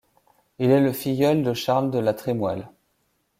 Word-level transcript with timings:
Il 0.57 0.71
est 0.71 0.81
le 0.81 0.93
filleul 0.93 1.43
de 1.43 1.53
Charles 1.53 1.91
de 1.91 1.99
La 1.99 2.15
Trémoille. 2.15 2.65